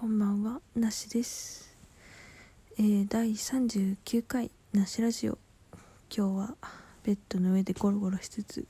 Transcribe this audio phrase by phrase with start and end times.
[0.00, 1.76] こんばんは、なしです。
[2.78, 5.36] えー、第39回なしラジオ。
[6.10, 6.54] 今日は
[7.04, 8.66] ベッドの上でゴロゴロしつつ、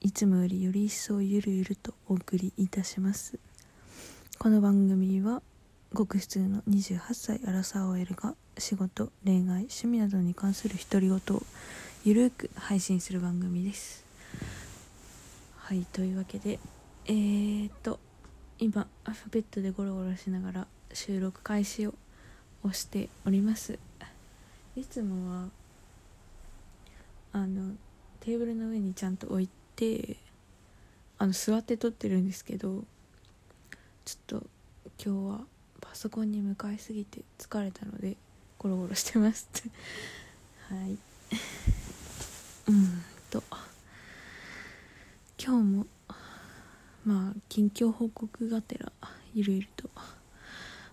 [0.00, 3.38] いつもよりより一層ゆるゆるとお送りいたします。
[4.38, 5.42] この番組は、
[5.92, 11.42] ごく普通の28歳アラサー OL が仕事、恋愛、趣味などに関する独り言を
[12.02, 14.06] ゆるく配信する番組です。
[15.58, 16.58] はい、というわけで、
[17.04, 18.00] えーと、
[18.62, 21.94] 今アルファベットでゴロゴロしながら収録開始を
[22.62, 23.76] 押しております。
[24.76, 25.48] いつもは
[27.32, 27.74] あの
[28.20, 30.16] テーブルの上にちゃんと置いて
[31.18, 32.84] あの座って撮ってるんですけど
[34.04, 34.46] ちょっと
[35.04, 35.40] 今日は
[35.80, 38.16] パソコンに向かいすぎて疲れたので
[38.60, 39.48] ゴロゴロしてます。
[40.70, 40.96] はい。
[42.70, 43.42] うんと
[45.36, 45.86] 今日も
[47.04, 48.92] まあ近況報告がてら
[49.34, 49.90] ゆるゆると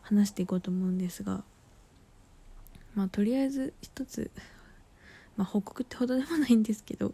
[0.01, 1.43] 話していこうと思うんですが
[2.95, 4.31] まあとりあえず一つ、
[5.37, 7.13] まあ、報告ってほどでもないんですけど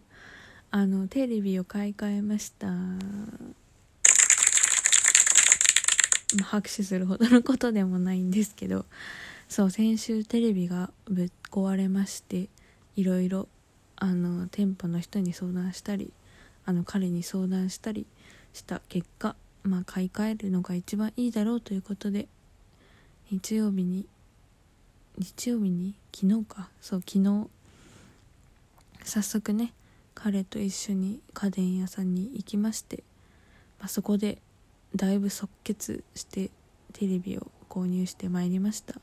[0.70, 2.98] あのテレビを買い替えました、ま
[6.40, 8.84] あ、拍手するほどのことでもないんですけど
[9.48, 12.48] そう先週テレビがぶっ壊れまして
[12.96, 13.48] いろいろ
[13.96, 16.12] あの店舗の人に相談したり
[16.64, 18.06] あの彼に相談したり
[18.56, 22.26] した結果まあ買い替えるのが一番いいだろうということで
[23.30, 24.06] 日曜日に
[25.18, 27.48] 日曜日に昨日かそう昨日
[29.04, 29.72] 早速ね
[30.14, 33.04] 彼と一緒に家電屋さんに行きまして、
[33.78, 34.38] まあ、そこで
[34.94, 36.50] だいぶ即決して
[36.94, 38.94] テレビを購入してまいりました。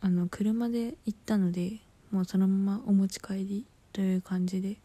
[0.00, 1.74] あの車で行ったので
[2.10, 4.76] もうそのままお持ち帰りという感じで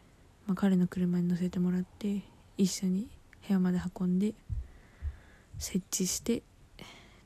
[0.47, 2.21] まあ、彼の車に乗せてもらって
[2.57, 3.07] 一緒に
[3.47, 4.33] 部屋まで運んで
[5.59, 6.41] 設置して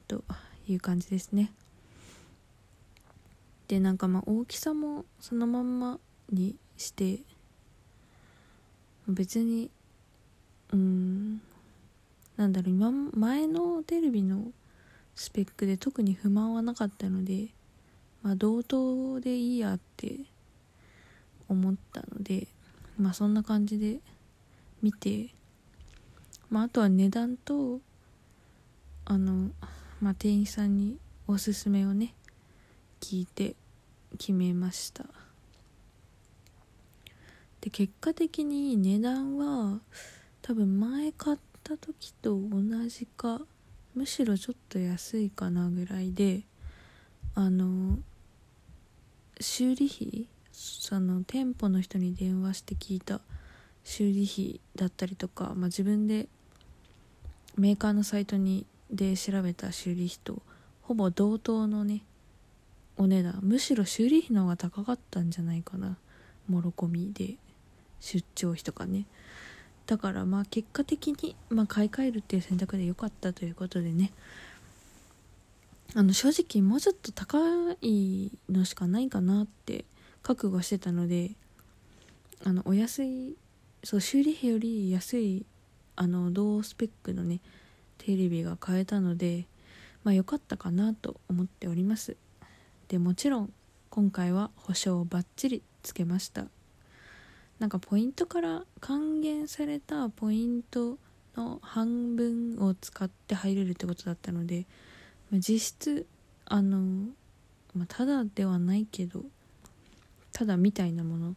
[0.08, 0.24] と
[0.68, 1.52] いう感じですね。
[3.68, 7.20] でなんかまあ大きさもそのまんまにして
[9.08, 9.70] 別に
[10.74, 11.42] うん
[12.38, 14.52] なんだろう今前のテレビの
[15.16, 17.48] スペックで特に不満はなかったので
[18.24, 20.18] まあ同等でいいやって
[21.48, 22.48] 思ったので
[23.02, 24.00] まあそんな感じで
[24.82, 25.30] 見て、
[26.50, 27.80] まあ、あとは値段と
[29.06, 29.50] あの、
[30.00, 30.98] まあ、店員さんに
[31.28, 32.14] おすすめをね
[33.00, 33.56] 聞いて
[34.18, 35.06] 決めました。
[37.62, 39.80] で結果的に値段は
[40.42, 43.42] 多分前買った時と同じか
[43.96, 46.42] むしろちょっと安いかなぐらいで
[47.36, 48.00] あの
[49.40, 50.28] 修理費
[50.62, 53.20] その店舗の人に電話して聞いた
[53.84, 56.28] 修理費だったりとか、まあ、自分で
[57.58, 60.44] メーカーのサイトにで調べた修理費と
[60.84, 62.04] ほぼ同等のね
[62.96, 63.40] お値段。
[63.42, 65.98] むしろ修理費の方が高かったんじゃないかな。
[66.48, 67.38] もろ込みで
[68.00, 69.06] 出張費とかね。
[69.88, 74.12] だからまあ結果的に、まあ、買い替えるっていう選択で良かったということでね。
[75.96, 77.40] あの正直もうちょっと高
[77.82, 79.86] いのしかないかなって
[80.24, 81.32] 覚悟してたので
[82.44, 83.36] あのお安い
[83.84, 85.46] そう修理費より安い
[85.96, 87.40] あの同スペックのね
[87.98, 89.46] テレビが買えたので
[90.04, 92.18] まあ良かったかなと思っております。
[92.88, 93.54] でもちろん
[93.90, 96.48] 今回は保証をバッチリつけました。
[97.60, 100.98] なんかポイントから還元されたポイント
[101.36, 104.66] の半分を使って入れるってことだったので、
[105.30, 106.08] ま、実質
[106.46, 107.10] あの、
[107.76, 109.24] まあ、ただではないけど
[110.34, 111.36] ただみたいなもの。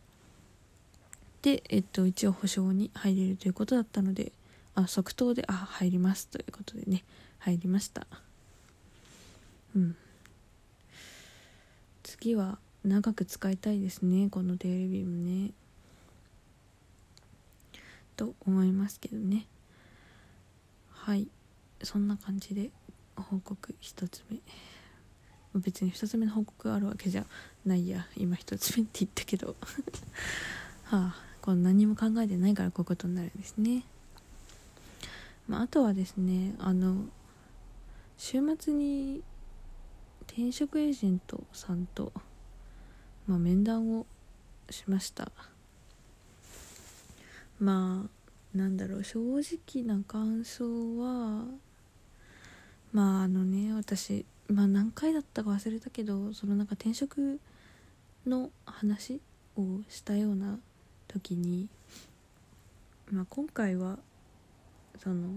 [1.42, 4.32] で、えっと、一応保証に入れるということだったので
[4.74, 6.28] あ即答であ入ります。
[6.28, 7.04] ということでね
[7.38, 8.06] 入りました。
[9.76, 9.96] うん。
[12.02, 15.50] 次は長く使いたいですねこのテレビもね。
[18.16, 19.46] と思いますけどね。
[20.90, 21.28] はい。
[21.82, 22.70] そんな感じで
[23.16, 24.38] 報告一つ目。
[25.60, 27.24] 別に2つ目の報告あるわけじゃ
[27.64, 29.56] ないや今1つ目って言ったけど。
[30.84, 33.84] はあこの何も考えてないからこういうことになるんですね、
[35.46, 37.04] まあ、あとはですねあの
[38.16, 39.22] 週末に
[40.26, 42.14] 転職エージェントさんと、
[43.26, 44.06] まあ、面談を
[44.70, 45.30] しました。
[47.60, 50.64] まあなんだろう正直な感想
[50.98, 51.44] は
[52.90, 57.40] まああのね私まあ何回だったか忘れたけどそのなんか転職
[58.26, 59.20] の話
[59.56, 60.58] をしたような
[61.08, 61.68] 時に、
[63.10, 63.98] まあ、今回は
[65.02, 65.28] その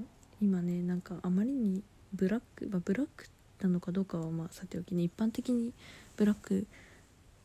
[0.42, 1.84] 今ねなんかあまりに
[2.14, 3.26] ブラック、まあ、ブラック
[3.62, 5.74] なのかどうかはまあさておきね一般的に
[6.16, 6.64] ブラックっ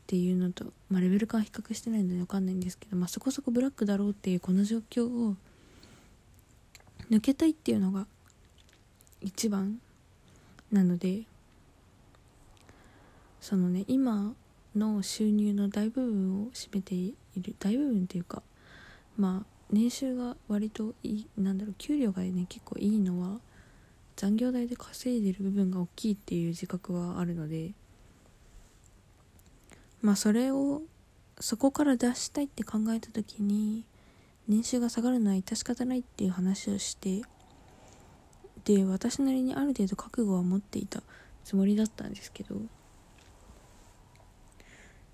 [0.06, 5.36] ていうのと、まあ、レベル感比較してないので分かんないんですけど、まあ、そこそこブラックだろうっていうこの状況を
[7.10, 8.06] 抜けたいっていうのが
[9.20, 9.78] 一番
[10.70, 11.22] なので
[13.42, 14.34] そのね今
[14.76, 18.40] の収入の大部分を占めている大部分っていうか
[19.16, 23.40] まあ年収が割といいなんだろう給料がね結構いいのは
[24.14, 27.72] 残業代で稼いでる部分が大きいっていう自覚はあるので
[30.02, 30.82] まあそれを
[31.40, 33.84] そこから出したいって考えた時に
[34.46, 37.22] 年収が下がるのは致し方ないっていう話をして
[38.64, 41.02] で私なりにある程度覚悟は持っていた
[41.42, 42.54] つもりだったんですけど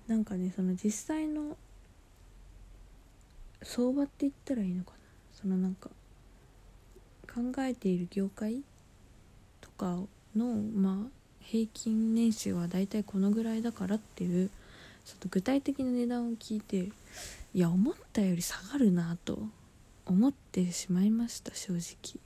[0.09, 1.55] なんかねその実際の
[3.61, 4.97] 相場って言ったらいいのかな。
[5.39, 5.89] そのなんか
[7.33, 8.63] 考えている業界
[9.61, 9.99] とか
[10.35, 11.09] のまあ
[11.41, 14.49] 平均年収はだいたいこのぐらいだからっていう
[15.05, 16.89] ちょっと具体的な値段を聞いて
[17.53, 19.39] いや思ったより下がるなと
[20.07, 22.19] 思ってしまいました正直。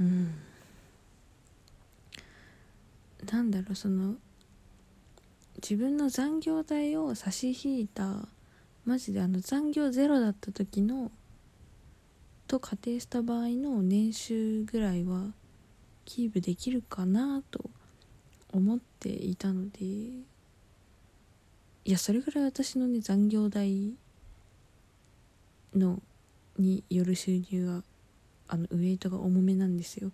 [0.00, 0.34] うん。
[3.30, 4.16] なんだろうその
[5.62, 8.26] 自分の残業代を差し引いた
[8.84, 11.12] マジであの残業ゼロだった時の
[12.48, 15.28] と仮定した場合の年収ぐらいは
[16.04, 17.70] キープできるかなと
[18.52, 20.24] 思っていたのでい
[21.84, 23.92] やそれぐらい私のね残業代
[25.74, 26.02] の
[26.58, 27.82] による収入が
[28.48, 30.10] あのウエイトが重めなんですよ。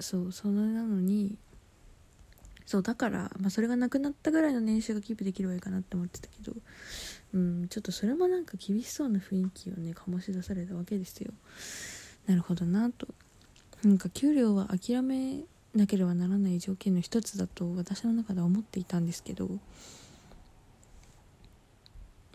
[0.00, 1.36] そうそれなのに
[2.70, 6.52] そうだから、まあ、それがなくなったぐらいの年収がキープできればいいかなって思ってたけど
[7.34, 11.32] うんちょっとそれもなんか厳しそうな雰囲気をね醸し出されたわけですよ。
[12.28, 13.08] なるほどなと。
[13.82, 15.40] なんか給料は諦め
[15.74, 19.48] なければならない条件の一つだと私の中では思っていたんですけど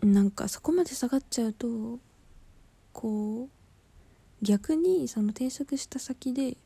[0.02, 1.98] なんかそこまで下がっちゃうと
[2.92, 3.48] こう
[4.44, 6.58] 逆にその転職した先で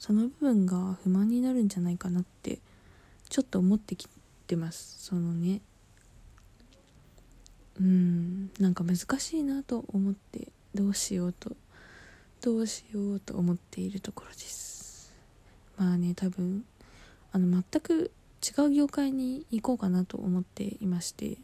[0.00, 2.58] その部分が不満になるんじゃないかなって
[3.28, 4.08] ちょっと思ってき
[4.46, 5.60] てますそのね。
[7.78, 11.54] うんなんか難しいなと思ってどうしようと
[12.40, 15.12] どうしようと思っているところです。
[15.76, 16.64] まあね多分
[17.32, 18.10] あの全く
[18.42, 21.38] 違う業界に行こうかなと思っていまして、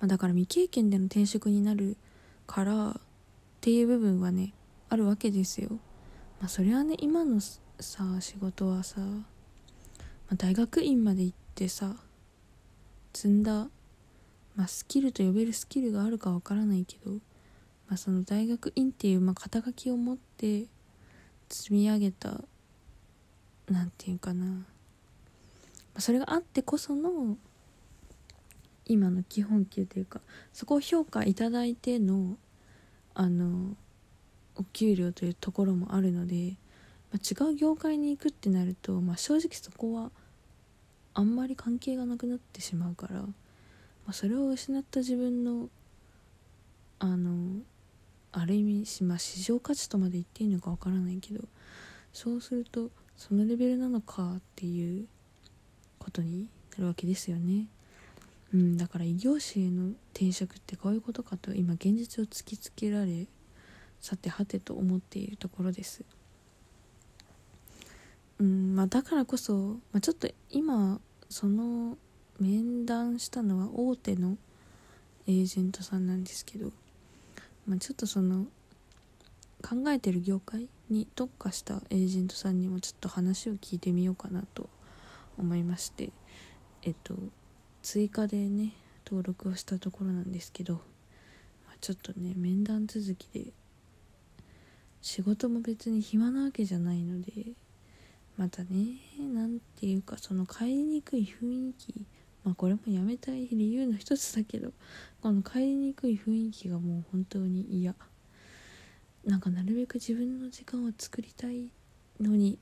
[0.00, 1.96] まあ、だから未経験での転職になる
[2.46, 2.94] からっ
[3.60, 4.54] ていう部分はね
[4.88, 5.70] あるわけですよ。
[6.40, 7.58] まあそれはね今のさ
[8.20, 9.00] 仕事はさ
[10.32, 11.96] あ、大学院まで行ってさ
[13.12, 13.68] 積んだ、
[14.56, 20.64] まあ、スキルと呼べるスキルがあるかわからないけど、まあ、その大学院っていう、まあ、肩書きを持って
[21.48, 22.40] 積み上げた
[23.70, 24.62] なんていうかな、ま
[25.96, 27.36] あ、それがあってこその
[28.86, 30.20] 今の基本給というか
[30.52, 32.36] そこを評価いただいての
[33.14, 33.76] あの
[34.56, 36.56] お給料というところもあるので
[37.14, 40.10] まあ、違う業界に行くってなると、まあ、正直そこは
[41.14, 43.30] あんまり関係がなくなってしまうから、ま
[44.08, 45.68] あ、それを失った自分の
[46.98, 47.60] あの
[48.32, 51.44] ある意味、まあ、市場価値とまで言っていいのかわからないけど
[52.12, 55.06] そうするとそのレベルなのかっていう
[56.00, 57.68] ことになるわけですよね。
[58.52, 63.26] うん、だから異業種への転職ってこういうことかと今現実を突きつけられ
[64.00, 66.04] さてはてと思っているところです。
[68.38, 69.54] うんまあ、だからこそ、
[69.92, 71.96] まあ、ちょっと今その
[72.40, 74.36] 面談したのは大手の
[75.26, 76.72] エージェントさんなんですけど、
[77.66, 78.46] まあ、ちょっとその
[79.62, 84.68] 考えてる業界に特化したエージェントさんにもちょっと話を聞いてみようかなと
[85.38, 86.10] 思いまして
[86.82, 87.14] えっと
[87.82, 88.72] 追加でね
[89.06, 90.80] 登録をしたところなんですけど、ま
[91.72, 93.52] あ、ちょっとね面談続きで
[95.00, 97.32] 仕事も別に暇なわけじゃないので
[98.36, 102.06] またね何ていうかその帰りにくい雰囲気。
[102.44, 104.72] まあこれもやめたい理由の一つだけど
[105.22, 107.94] この帰りにくい雰囲気がもう本当に嫌。
[109.24, 111.70] なんかなるべく自分の時間を作りたい
[112.20, 112.58] のに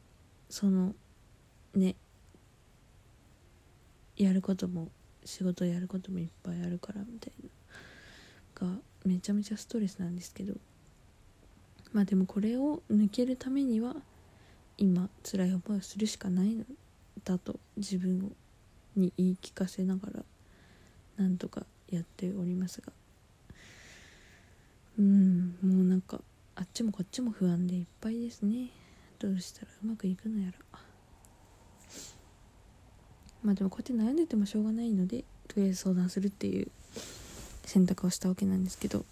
[0.49, 0.95] その
[1.75, 1.97] ね
[4.17, 4.89] やることも
[5.25, 10.55] 仕事やることもいっぱいあるからみたいながめちゃめちゃストレスなんですけど。
[11.93, 13.97] まあでもこれを抜けるためには
[14.79, 16.65] 今辛い思いをするしかないの
[17.25, 18.35] だと自分
[18.97, 20.23] に言い聞かせながら
[21.17, 22.93] なんとかやっておりますが。
[24.99, 26.21] うんもうなんか
[26.55, 28.71] あっちもこっちも不安でいっぱいですね。
[29.19, 30.79] どうしたらうまくいくのやら。
[33.43, 36.69] まあでもこうやって悩んでてもしょうがないのでとりあえず相談するっていう
[37.65, 39.05] 選択をしたわけなんですけど。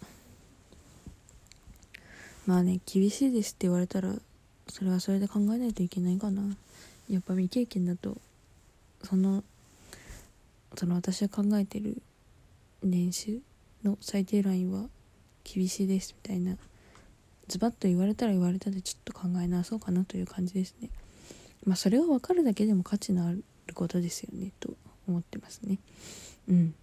[2.47, 4.15] まあね厳しいですって言われたら
[4.71, 6.41] それはそれで考えないといけないかな。
[7.09, 8.17] やっぱ未経験だと
[9.03, 9.43] その
[10.75, 12.01] その私が考えてる
[12.81, 13.39] 年収
[13.83, 14.85] の最低ラインは
[15.43, 16.55] 厳しいですみたいな
[17.47, 20.89] ズバッと言われたら言われたでちょっと考え直そうかなという感じですね。
[21.65, 24.73] まあそれが分かるだけでも価値のあることですよねと
[25.07, 25.79] 思ってますね。
[26.47, 26.73] うん。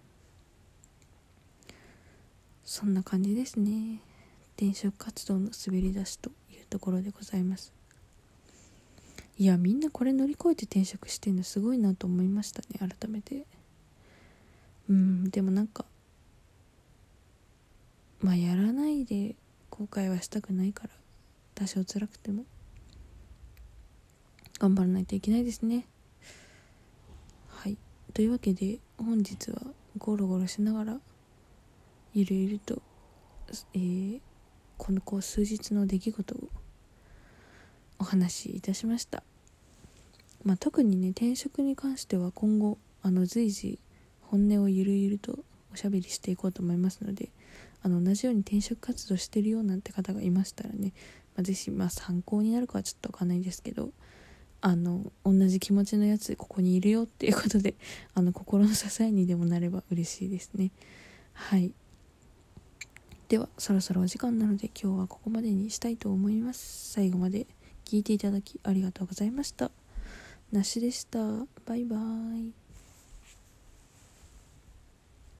[2.63, 3.99] そんな感じですね。
[4.55, 7.78] 転職活動の滑り出しというところでございます。
[9.39, 13.45] いやみんなこれ乗り越えて転職してんのすごいなと思いましたね改めて。
[14.89, 15.85] うんでもなんか
[18.19, 19.35] まあやらないで
[19.69, 20.89] 後悔はしたくないから
[21.55, 22.43] 多少辛くても
[24.59, 25.85] 頑張らないといけないですね。
[27.47, 27.77] はい。
[28.13, 29.61] というわけで本日は
[29.97, 30.99] ゴロゴロしながら
[32.13, 32.81] ゆるゆると、
[33.73, 34.19] えー、
[34.77, 36.49] このこう数日の出来事を
[37.99, 39.23] お話しいたしました。
[40.43, 43.79] まあ、特にね転職に関しては今後あの随時
[44.21, 45.39] 本音をゆるゆると
[45.73, 47.29] おしゃべりしていこうと思いますので
[47.83, 50.93] あの同じように転職活動してるよなんて方がいましたらね、
[51.35, 53.91] まあ、ぜひ、まあ、参考になるかはちょっとわかんないですけど
[54.61, 57.75] あの同じ気持ちのやつここにいるよっていうことで
[58.13, 60.71] あの心の支えにでもなれば嬉しいですね。
[61.33, 61.71] はい。
[63.29, 66.91] ではそろそろお時間なので今日はここまでにしたいと思います。
[66.91, 67.47] 最後まで
[67.85, 69.71] 聞いていただきありがとうございました。
[70.51, 71.19] なしでした。
[71.65, 72.68] バイバーイ。